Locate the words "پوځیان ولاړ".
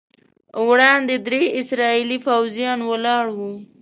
2.25-3.25